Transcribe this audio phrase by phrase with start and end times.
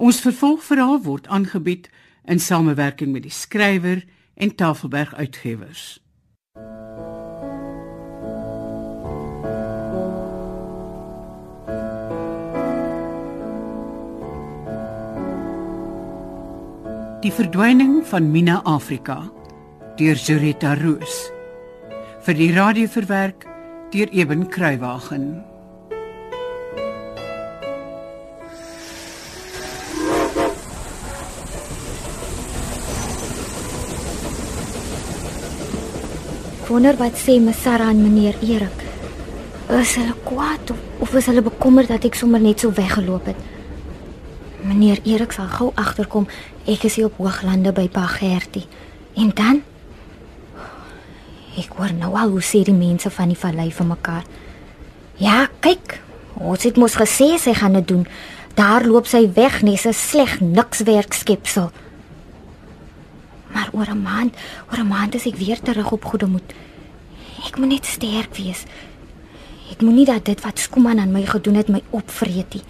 [0.00, 1.90] Ons vervolgverhaal word aangebied
[2.24, 4.00] in samewerking met die skrywer
[4.34, 6.00] en Tafelberg Uitgewers.
[17.20, 19.20] Die verdwyning van Mina Afrika
[20.00, 21.20] deur Zurita Roos
[22.24, 23.44] vir die radio verwerk
[23.92, 25.49] deur Eben Kruiwagen.
[36.70, 38.82] Wonder wat sê me Sarah en meneer Erik.
[39.74, 43.40] Is hulle kwaad of, of is hulle bekommerd dat ek sommer net so weggeloop het?
[44.62, 46.28] Meneer Erik sal gou agterkom
[46.70, 48.68] ek is hier op Hooglande by Pa Gertie.
[49.18, 49.64] En dan
[51.58, 54.22] Ek hoor nou al hoe sê die mense van die vallei vir mekaar.
[55.18, 55.98] Ja, kyk.
[56.38, 58.06] Ons het mos gesê sy gaan dit doen.
[58.54, 61.72] Daar loop sy weg, nes 'n sleg niks werk skepsel.
[63.60, 64.36] Maar oor 'n maand,
[64.70, 66.52] oor 'n maand is ek weer terug op goeie moed.
[67.46, 68.64] Ek moet net sterk wees.
[69.70, 72.62] Ek moenie dat dit wat Skuman aan my gedoen het my opvreet nie.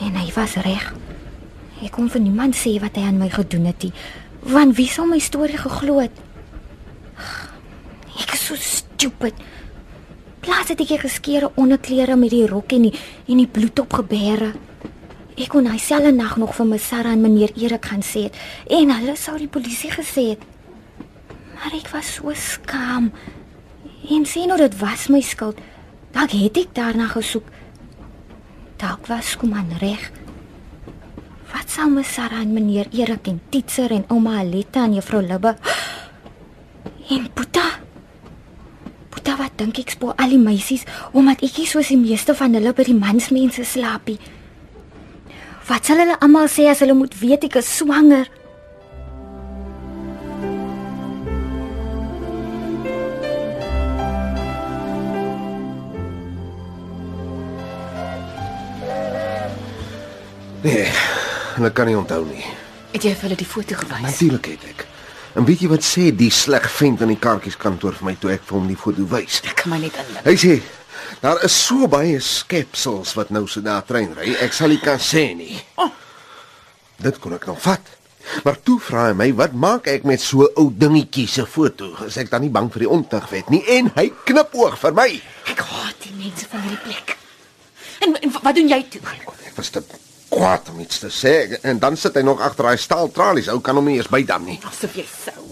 [0.00, 0.94] En hy was reg.
[1.82, 3.92] Ek kon vir niemand sê wat hy aan my gedoen het nie.
[4.40, 6.18] Want wie sou my storie geglo het?
[8.18, 9.34] Ek is so stupid.
[10.40, 12.94] Plaas het ek geskeure onderklere met die rok en die
[13.26, 14.52] en die bloed op gebeere.
[15.34, 18.36] Ek kon hy selfe nag nog vir my Sarah en meneer Erik gaan sê het
[18.70, 20.42] en hulle sou die polisie gesê het.
[21.56, 23.10] Maar ek was so skaam.
[24.14, 25.58] En sien hoe dit was my skuld.
[26.14, 27.48] Dalk het ek daarna gesoek.
[28.78, 30.12] Dalk was kom aan reg.
[31.50, 35.56] Wat sou my Sarah en meneer Erik en Titser en ouma Aletta en juffrou Libbe
[37.10, 37.64] en Puta
[39.10, 42.54] Puta wat dink ek spoor al die meisies omdat ek nie soos die meeste van
[42.54, 44.18] hulle by die mansmense slaapie.
[45.64, 48.26] Wat sal hulle almal sê as hulle moet weet ek is swanger?
[60.64, 60.84] Nee,
[61.56, 62.44] hulle kan nie onthou nie.
[62.92, 64.04] Het jy vir hulle die foto gewys?
[64.04, 64.86] Natuurlik het ek.
[65.40, 68.44] En weet jy wat sê die sleg vent in die kaartjieskantoor vir my toe ek
[68.44, 69.40] vir hom die foto wys?
[69.48, 70.28] Ek kan my net inlik.
[70.28, 70.58] Hy sê
[71.20, 74.34] daar is so baie skepsels wat nou so daar trein ry.
[74.44, 75.58] Ek sal nie kan sê nie.
[75.80, 75.90] Oh.
[77.02, 77.92] Dit kon ek nog vat.
[78.44, 81.92] Maar toe vra hy my, wat maak ek met so ou dingetjie se foto?
[82.06, 83.60] Is ek dan nie bang vir die ontugwet nie?
[83.76, 85.10] En hy knip oog vir my.
[85.52, 87.16] Ek haat die mense van hierdie plek.
[88.04, 89.02] En, en wat doen jy toe?
[89.44, 89.84] Ek was te
[90.34, 93.52] kwaad om iets te sê en dan sit hy nog agter daai staaltralies.
[93.52, 94.58] Ou kan hom nie eens bydam nie.
[94.66, 95.44] Asof jy sou.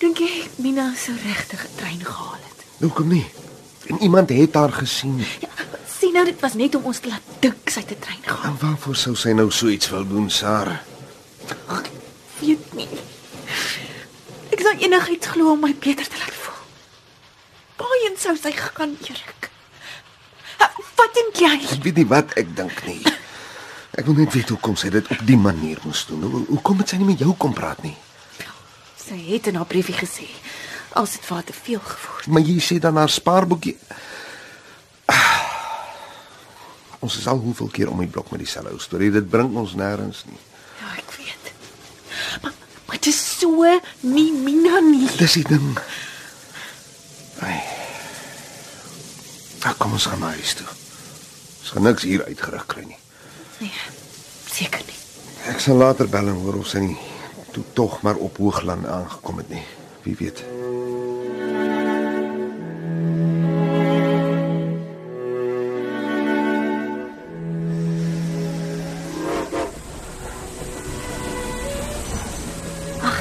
[0.00, 2.66] Dink jy Mina sou regtig 'n trein gehaal het?
[2.80, 3.26] Hoekom nie?
[3.86, 5.18] En iemand het haar gesien.
[5.40, 5.48] Ja,
[5.98, 8.44] sien nou dit was net om ons te laat dink sy 'n trein gehaal.
[8.44, 10.78] En waarvoor sou sy nou so iets wil doen, Sarah?
[11.68, 11.90] Ek
[12.40, 12.88] weet nie.
[14.50, 16.62] Ek sou enigiets glo om my beter te laat voel.
[17.76, 19.50] Waarheen sou sy gegaan, Erik?
[20.94, 21.76] Wat dink jy?
[21.76, 23.02] Ek weet nie wat ek dink nie.
[23.94, 26.22] Ek wil net weet hoekom sy dit op die manier moes doen.
[26.22, 27.96] Hoe hoekom het sy nie met jou kom praat nie?
[28.96, 30.26] Sy het in haar briefie gesê
[30.94, 32.26] as dit vir haar te veel geword.
[32.30, 33.76] Maar jy sê dan haar spaarboekie.
[35.10, 35.42] Ah,
[37.04, 39.10] Ons is al hoeveel keer om die blok met dieselfde ou storie.
[39.12, 40.38] Dit bring ons nêrens nie.
[40.80, 41.50] Ja, ek weet.
[42.42, 42.54] Maar
[42.86, 43.66] maar dit is so
[44.00, 45.08] nie Mina nie.
[45.18, 45.74] Dis die ding.
[47.44, 47.58] Ai.
[49.64, 50.66] Nou kom ons gaan na huis toe.
[51.60, 52.98] Ons gaan niks hier uitgerig kry nie.
[53.60, 53.84] Nee.
[54.54, 54.96] Seker nie.
[55.52, 56.96] Ek sal later bel en hoor of sy nie
[57.52, 59.64] toe tog maar op Hoogland aangekom het nie.
[60.08, 60.40] Wie weet.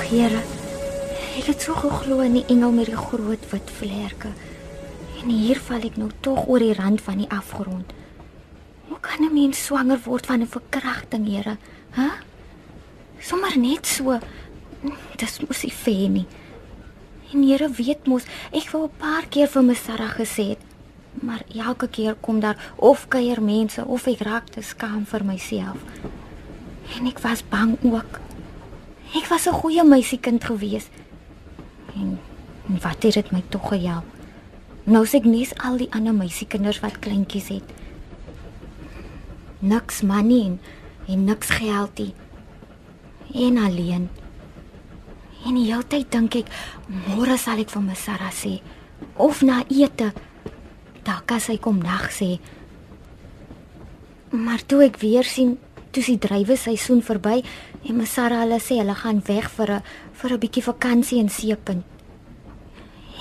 [0.03, 0.41] Here.
[1.39, 4.33] Ek het so geglo in die engel met die groot wit vlerke.
[5.21, 7.93] En hier val ek nou tog oor die rand van die afgrond.
[8.89, 11.57] Hoe kan 'n mens swanger word van 'n verkrachting, Here?
[11.95, 12.01] Hæ?
[12.01, 12.19] Huh?
[13.19, 14.19] Sommar net so.
[15.15, 16.25] Dis mos nie fair nie.
[17.31, 20.61] En Here weet mos, ek wou 'n paar keer vir my Sarah gesê het,
[21.21, 25.77] maar elke keer kom daar of kuier mense of ek raak te skaam vir myself.
[26.99, 28.22] En ek was bang ook.
[29.13, 30.89] Ek was 'n goeie meisiekind gewees.
[31.95, 32.19] En,
[32.67, 34.05] en wat het dit my tog gehelp?
[34.83, 37.67] Nou sê ek nes al die ander meisiekinders wat kleintjies het.
[39.59, 40.59] Niks money en,
[41.07, 42.13] en niks geld nie.
[43.33, 44.09] En alleen.
[45.45, 46.49] En die hele tyd dink ek,
[46.87, 48.61] môre sal ek vir my Sarah sê
[49.15, 50.11] of na ete.
[51.03, 52.39] Dalk as sy kom nag sê.
[54.31, 55.57] Maar toe ek weer sien
[55.93, 57.43] Toe die dryweseisoen verby
[57.85, 59.83] en my Sarah hulle sê hulle gaan weg vir 'n
[60.19, 61.85] vir 'n bietjie vakansie in Seepunt.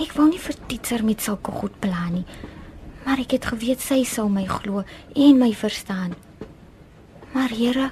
[0.01, 2.25] Ek wou nie vir Titser met sulke goed plan nie.
[3.05, 4.85] Maar ek het geweet sy sou my glo
[5.15, 6.15] en my verstaan.
[7.35, 7.91] Maar Here,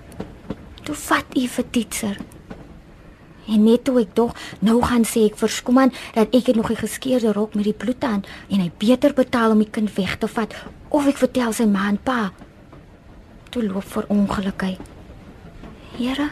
[0.85, 2.17] toe vat U vir Titser.
[3.49, 6.71] En net toe ek dog nou gaan sê ek vir Skuman dat ek het nog
[6.71, 10.19] 'n geskeurde rok met die bloed aan en hy beter betaal om die kind weg
[10.19, 10.55] te vat
[10.89, 12.33] of ek vertel sy ma en pa.
[13.51, 14.75] Toe loop vir ongeluk hy.
[15.97, 16.29] Here,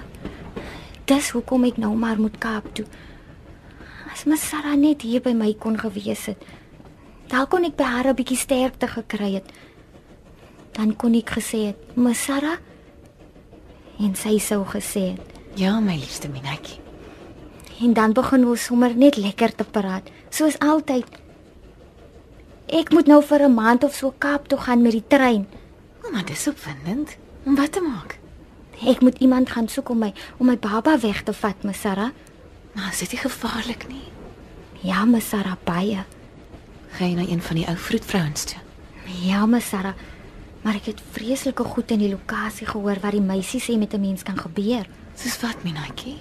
[1.10, 2.86] dis hoekom ek nou maar moet Kaap toe.
[4.12, 6.44] As my Sarah net hier by my kon gewees het,
[7.28, 9.50] dan kon ek by haar 'n bietjie sterkte gekry het.
[10.72, 12.58] Dan kon ek gesê het, "My Sarah,"
[13.98, 16.78] en sy sou gesê het, Ja, my liefste Minetjie.
[17.82, 21.06] En dan begin ons sommer net lekker te praat, soos altyd.
[22.70, 25.46] Ek moet nou vir 'n maand of so Kaap toe gaan met die trein.
[26.18, 27.16] Maar dis opwindend.
[27.44, 28.18] Om wat te maak?
[28.82, 30.08] Ek moet iemand gaan soek om my
[30.42, 32.10] om my baba weg te vat, my Sarah.
[32.74, 34.08] Maar is dit nie gevaarlik nie?
[34.82, 36.02] Ja, my Sarah baie.
[36.96, 38.58] Gaan jy na een van die ou vroedvrouens toe?
[39.28, 39.94] Ja, my Sarah.
[40.66, 44.02] Maar ek het vreeslike goed in die lokasie gehoor wat die meisie sê met 'n
[44.02, 44.90] mens kan gebeur.
[45.14, 46.18] Soos wat, Minetjie?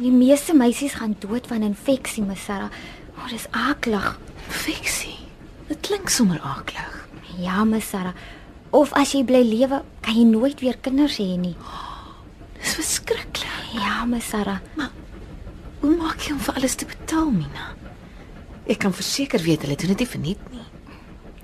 [0.00, 2.72] Die meeste meisies gaan dood van infeksie, my Sarah.
[3.16, 4.18] O, oh, dis aaklig.
[4.48, 5.18] Fiksie.
[5.68, 7.08] Dit klink sommer aaklig.
[7.36, 8.16] Ja, my Sarah.
[8.72, 11.56] Of as jy bly lewe, kan jy nooit weer kinders hê nie.
[12.56, 13.48] Dis verskriklik.
[13.76, 14.60] Ja, my Sarah.
[15.82, 17.72] Hoe maak jy om vir alles te betaal, Mina?
[18.70, 20.64] Ek kan verseker weet hulle doen dit nie verniet nie.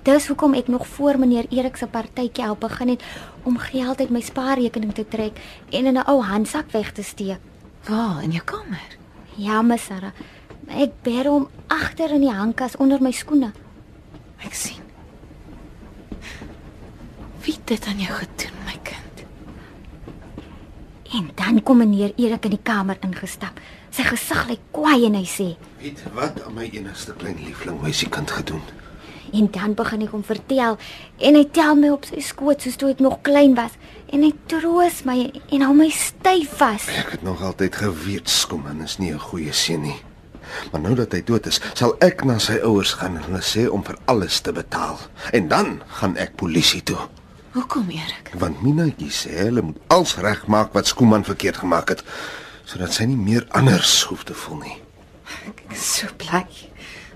[0.07, 3.05] Dis hoekom ek nog voor meneer Erik se partytjie al begin het
[3.45, 7.41] om geld uit my spaarrekening te trek en in 'n ou handsak weg te steek.
[7.89, 8.97] Waar in jou kamer?
[9.37, 10.13] Ja, my Sarah.
[10.69, 13.53] Ek bær hom agter in die hangkas onder my skoene.
[14.45, 14.88] Ek sien.
[17.49, 19.21] Wie het dit aan jou gedoen, my kind?
[21.17, 23.57] En dan kom meneer Erik in die kamer ingestap.
[23.89, 25.47] Sy gesig lyk kwaai en hy sê:
[25.81, 28.61] Weet wat aan my enigste klein liefling meisiekind gedoen?
[29.33, 30.77] En dan begin ek hom vertel
[31.17, 33.81] en hy tel my op sy skoot soos toe ek nog klein was
[34.13, 36.85] en hy troos my en hou my styf vas.
[37.01, 39.97] Ek het nog altyd geweet Skuman is nie 'n goeie seun nie.
[40.73, 43.65] Maar nou dat hy dood is, sal ek na sy ouers gaan en hulle sê
[43.73, 44.99] om vir alles te betaal.
[45.33, 47.09] En dan gaan ek polisie toe.
[47.53, 48.33] Hoekom, Erik?
[48.37, 52.03] Want Minatjie sê hulle moet alles regmaak wat Skuman verkeerd gemaak het,
[52.69, 54.77] sodat sy nie meer anders hoef te voel nie.
[55.49, 56.45] Ek is so bly.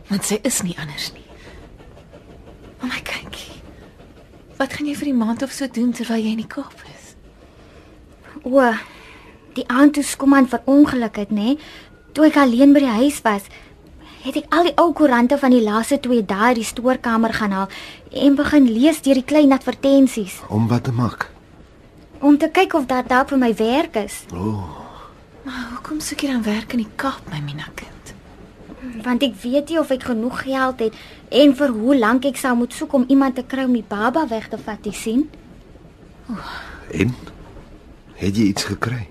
[0.09, 1.27] Want sy is nie anders nie.
[2.81, 3.61] O my kindjie.
[4.57, 7.13] Wat gaan jy vir die maand of so doen terwyl jy in die Kaap is?
[8.43, 8.65] O,
[9.57, 11.59] die aand toe Skuman verongeluk het, nê?
[12.17, 13.53] Toe ek alleen by die huis was,
[14.23, 17.51] het ek al die ou koerante van die laaste 2 dae uit die stoorkamer gaan
[17.57, 17.69] haal
[18.13, 21.31] en begin lees deur die klein advertensies Om wat te maak?
[22.23, 24.79] om te kyk of daar dalk vir my werk is, O, oh,
[25.45, 27.89] Maar hoekom soek jy dan werk in die Kaap, my Mina kind?
[29.03, 30.95] want ek weet nie of ek genoeg geld het
[31.31, 34.27] en vir hoe lank ek sou moet soek om iemand te kry om die baba
[34.31, 35.23] weg te vat, jy sien?
[36.93, 37.15] en
[38.21, 39.07] het jy iets gekry?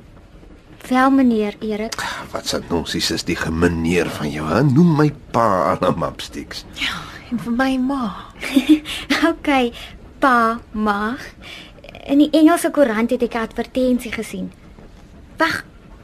[0.89, 1.95] Wel meneer Erik,
[2.31, 4.47] Wat se nonsies is die gemeneer van jou?
[4.47, 4.63] Hè?
[4.63, 6.65] Noem my pa aan 'n mapsticks.
[6.73, 6.97] Ja,
[7.31, 8.15] en vir my ma.
[9.31, 9.73] okay,
[10.19, 11.15] pa, ma.
[12.05, 14.51] In die Engelse koerant het ek 'n advertensie gesien.
[15.37, 15.63] Wag,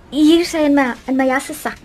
[0.10, 1.78] hier sy in my in my jassesak.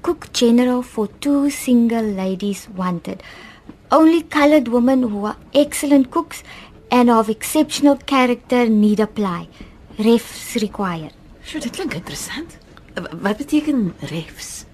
[0.00, 3.22] Cook General for two single ladies wanted.
[3.90, 6.42] Only colored women who are excellent cooks
[6.90, 9.48] and of exceptional character need apply.
[9.98, 11.14] Refs required.
[11.44, 12.58] Sjoe, dit klink interessant.
[12.94, 14.64] Wat beteken refs?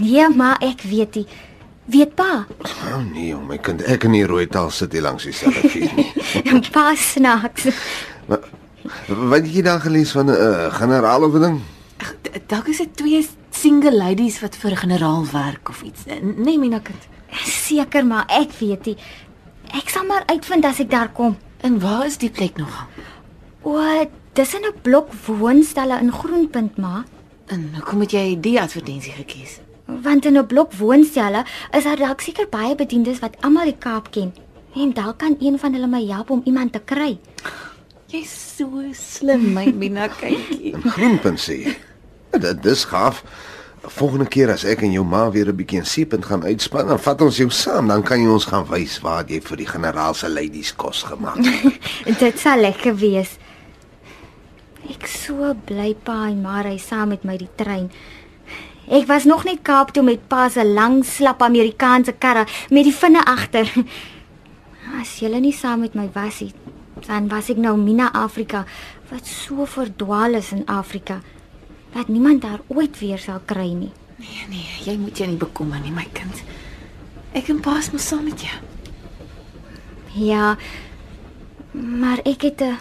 [0.00, 1.26] Ja, maar ek weet nie.
[1.86, 2.46] Weet pa?
[2.90, 5.92] Oh nee, jong, my kind, ek in die rooi taal sit hier langs dieselfde vuur
[5.94, 6.60] nie.
[6.74, 7.68] pa snaaks.
[8.26, 8.46] Maar
[9.06, 11.58] wat het jy dan gelees van 'n uh, generaal of 'n ding?
[12.46, 16.04] Dalk is dit twee single ladies wat vir 'n generaal werk of iets.
[16.22, 17.02] Nee, Mina kind.
[17.44, 18.96] Seker maar ek weet nie.
[19.74, 21.36] Ek sal maar uitvind as ek daar kom.
[21.60, 22.86] En waar is die plek nogal?
[23.62, 23.80] O,
[24.32, 27.04] dis in 'n blok woonstelle in Groenpunt maar.
[27.46, 29.60] En hoekom het jy die advertensie gekies?
[29.84, 34.10] Want in 'n blok woonstelle is daar dalk seker baie bediendes wat almal die Kaap
[34.10, 34.34] ken.
[34.74, 37.18] En dalk kan een van hulle my help om iemand te kry.
[38.06, 40.08] Jy's so slim, my Mina.
[40.72, 41.76] In Groenpunt sê jy.
[42.30, 43.22] Dit dis gaaf.
[43.82, 46.98] Volgende keer as ek en jou ma weer 'n bietjie in Seepunt gaan uitspan, dan
[46.98, 50.14] vat ons jou saam, dan kan jy ons gaan wys waar jy vir die generaal
[50.14, 51.80] se ladies kos gemaak het.
[52.18, 53.38] Dit sal lekker wees.
[54.90, 57.90] Ek so bly pa en maar hy saam met my die trein.
[58.88, 62.94] Ek was nog net Kaap toe met pa se lang slap Amerikaanse karre met die
[62.94, 63.66] vinne agter.
[65.00, 66.54] As jy nie saam met my was nie,
[67.04, 68.64] Dan was ek nou Mina Afrika
[69.10, 71.20] wat so verdwaal is in Afrika
[71.92, 73.92] dat niemand daar ooit weer sal kry nie.
[74.16, 76.42] Nee nee, jy moet jou nie bekommer nie, my kind.
[77.36, 78.56] Ek en paas mos saam met jou.
[80.16, 80.56] Ja.
[81.72, 82.78] Maar ek het 'n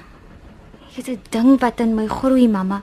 [0.89, 2.81] ek het 'n ding wat in my groei, mamma.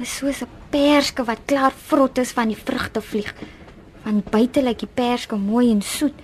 [0.00, 3.34] Is soos 'n perske wat klaar vrot is van die vrugte vlieg.
[4.02, 6.14] Van buite lyk die perske mooi en soet,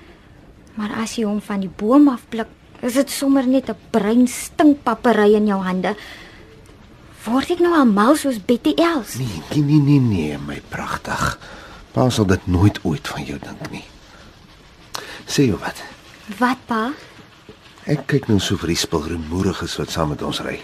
[0.75, 2.49] maar as jy hom van die boom afpluk,
[2.83, 5.97] is dit sommer net 'n bruin stinkpapery in jou hande.
[7.21, 9.19] Word ek nou al mal soos Betty Els?
[9.21, 11.37] Nee, nee, nee, nee, nee, my pragtig.
[11.93, 13.85] Pa sal dit nooit ooit van jou dink nie.
[15.29, 15.83] Sê jou wat?
[16.39, 16.87] Wat pa?
[17.91, 20.57] Ek kyk nou so vir die spilgroenmoeriges wat saam met ons ry.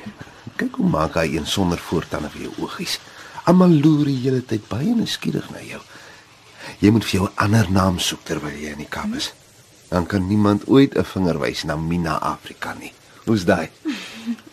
[0.56, 2.96] Kyk hoe maak hy een sonder voortande vir jou oogies.
[3.44, 5.82] Almal loer die hele tyd baie nuuskierig na jou.
[6.80, 9.32] Jy moet vir jou 'n ander naam soek terwyl jy in die Kaap is.
[9.90, 12.92] Dan kan niemand ooit 'n vinger wys na Mina Afrika nie.
[13.26, 13.66] Hoe's daai?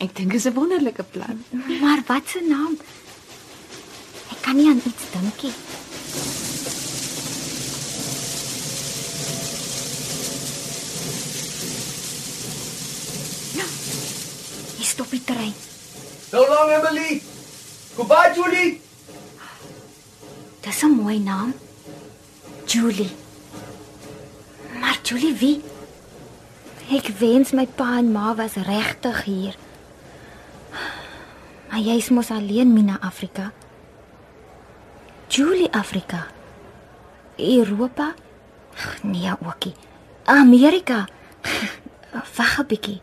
[0.02, 1.44] Ek dink dit is 'n wonderlike plan.
[1.82, 2.74] Maar wat se naam?
[4.34, 5.54] Ek kan nie aan iets dink nie.
[13.60, 13.66] Ja.
[14.78, 15.54] Hier stop die trein.
[16.32, 17.22] So long Emily.
[17.96, 18.82] Goodbye Julie.
[20.66, 21.54] Dis 'n mooi naam.
[22.66, 23.12] Julie.
[24.80, 25.62] Maar Julie wie?
[26.92, 29.56] Ek wens my pa en ma was regtig hier.
[31.70, 33.52] Maar jy's mos alleen Mina Afrika.
[35.28, 36.28] Julie Afrika.
[37.38, 38.14] Europa?
[38.76, 39.74] Ag, Nee, ookie.
[40.26, 41.08] Amerika.
[42.38, 43.02] Wag 'n bietjie.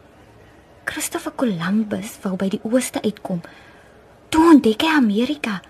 [0.85, 3.41] Christopher Columbus wou by die ooste uitkom.
[4.29, 5.61] Toe ontdek hy Amerika.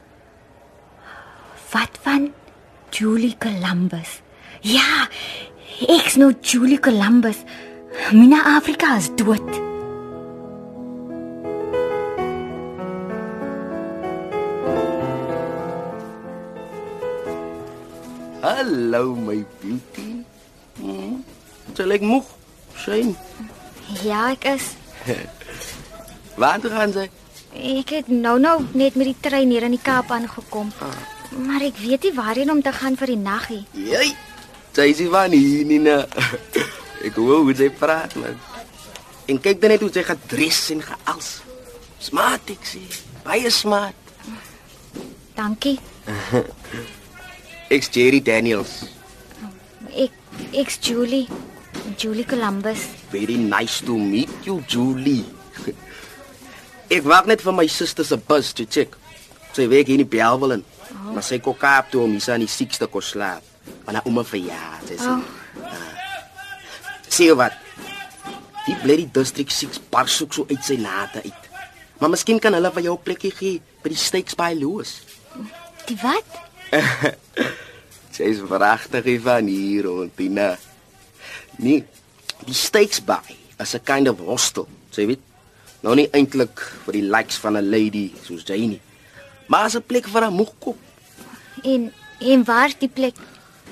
[1.72, 2.32] Wat van
[2.90, 4.20] Julie Columbus?
[4.60, 5.08] Ja,
[5.88, 7.44] ek's nou Julie Columbus.
[8.08, 9.44] Mina Afrika is dood.
[18.42, 20.24] Hallo my beauty.
[20.80, 21.20] Hmm.
[21.76, 22.24] Jy lyk moeg.
[22.74, 23.14] Shame.
[24.02, 24.72] Ja, ek is.
[26.40, 27.06] Waar toe gaan sy?
[27.52, 30.72] Ek het nou nou net met die trein hier in die Kaap aangekom.
[31.46, 33.64] Maar ek weet nie waarheen om te gaan vir die nag nie.
[33.92, 34.10] Jy.
[34.74, 35.78] Sy is van hier nie.
[35.86, 36.02] na.
[37.04, 38.36] Ek hoor hoe sy praat man.
[39.30, 41.30] En kyk dan net hoe sy gedres en geals.
[42.00, 42.82] Smart ek sê.
[43.24, 43.96] Baie smart.
[45.36, 45.78] Dankie.
[47.74, 48.82] Ek's Jerry Daniels.
[49.94, 50.14] Ek
[50.52, 51.28] ek's Julie.
[51.96, 52.88] Julie Columbus.
[53.10, 55.24] Very nice to meet you, Julie.
[56.94, 58.96] Ek wag net vir my suster se bus te check.
[59.54, 61.12] Sy werk hier in en oh.
[61.14, 63.42] maar sy kom Kaap toe om hier aan die 6ste kos slaap.
[63.86, 64.98] Want haar ouma verjaar, sy
[67.10, 67.16] sê.
[67.16, 67.52] Sien wat?
[68.66, 71.48] Die bloody district 6 bar soek so uit sy nate uit.
[72.00, 75.02] Maar miskien kan hulle vir jou 'n plekkie gee by die steaks by Loos.
[75.86, 76.28] Die wat?
[78.14, 80.58] Sy is pragtig van hier rond, Tina.
[81.58, 81.84] Nee,
[82.46, 83.20] die steaks by
[83.58, 85.20] is 'n kind of hostel, sê weet.
[85.82, 88.80] Nou nie eintlik vir die likes van 'n lady soos jy nie.
[89.48, 90.78] Maar as 'n plek vir 'n moegkop.
[91.62, 93.16] En en waar is die plek?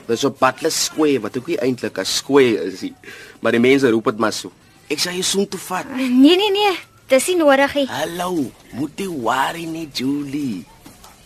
[0.09, 2.95] Dis op Butler Square wat ook nie eintlik 'n square is nie,
[3.41, 4.53] maar die mense roep dit maar so.
[4.89, 5.85] Ek sê jy soen toe vat.
[5.97, 6.77] Nee nee nee,
[7.09, 7.87] dis nie nodig nie.
[7.87, 10.65] Hallo, moet jy worry nie, Julie.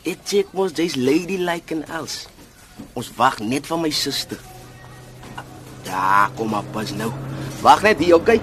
[0.03, 2.27] Dit chick was jy's ladylike en els.
[2.95, 4.39] Ons wag net vir my suster.
[5.85, 7.12] Ja, kom maar pas nou.
[7.62, 8.41] Wag net hier, okay?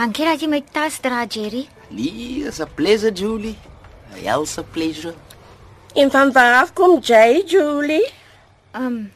[0.00, 1.66] Dankie dat jy my tas dra, Jerry.
[1.92, 3.56] Nee, is 'n pleasure, Julie.
[4.24, 5.14] Else a pleasure.
[5.94, 8.12] En van waar af kom jy, Julie?
[8.72, 9.12] Um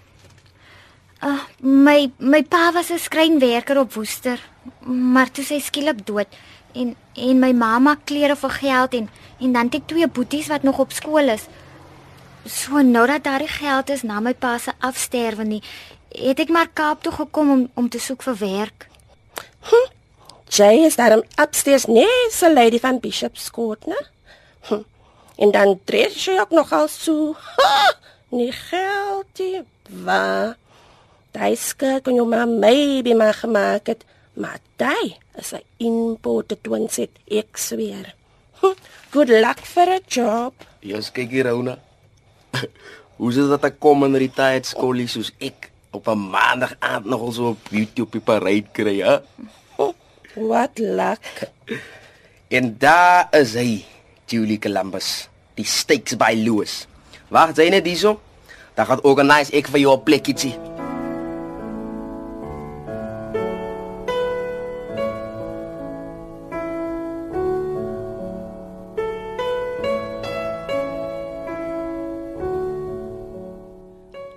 [1.22, 4.38] uh, my my pa was 'n skrynwerker op Woester,
[4.84, 6.26] maar toe sy skielik dood
[6.72, 9.08] en en my mamma klere vir geld en
[9.40, 11.46] en dan het ek twee boeties wat nog op skool is.
[12.44, 15.62] So nou dat daar die geld is na my pa se afsterwe nie,
[16.08, 18.88] het ek maar Kaap toe gekom om om te soek vir werk.
[20.52, 24.00] Jy is daarom upstairs nee, so lady van Bishop's Court, né?
[24.68, 24.82] Hm.
[25.36, 27.36] En dan dress jy ook nog al so.
[28.34, 29.62] Nie geld nie.
[30.04, 30.56] Wa?
[31.34, 34.04] Daai skirt kon jou maar maybe maar gemaak het,
[34.38, 38.14] maar daai is 'n imported twin set, ek sweer.
[38.60, 38.74] Hm.
[39.10, 40.54] Good luck for a job.
[40.80, 41.78] Jy's kyk hier, Rona.
[43.18, 47.32] Hoe dit dat ek kom in retired skoolie soos ek op 'n maandag aand nogal
[47.32, 49.18] so op YouTube parade kry, hè?
[50.34, 51.50] What luck.
[52.48, 53.84] En daar is hy,
[54.26, 56.84] Julie Columbus, die Stakes by Lewis.
[57.30, 58.18] Wag, jy net hierso.
[58.74, 60.54] Dan gaan organise ek vir jou 'n plekkie.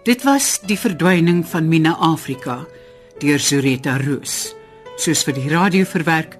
[0.08, 2.62] Dit was die verdwyning van Mina Afrika
[3.20, 4.54] deur Zureta Roos,
[4.98, 6.38] soos vir die radio verwerk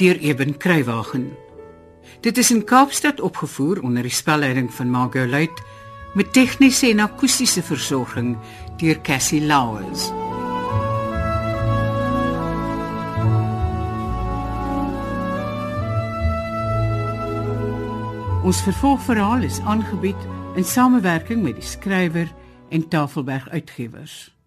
[0.00, 1.30] deur Eben Kruiwagen.
[2.20, 5.62] Dit is in Kaapstad opgevoer onder die spelleiding van Margot Luit
[6.14, 8.34] met tegniese en akoestiese versorging
[8.82, 10.10] deur Cassie Louws.
[18.42, 22.28] Ons vervolgverhaal is aangebied in samewerking met die skrywer
[22.70, 24.39] en Tafelberg Uitgewers.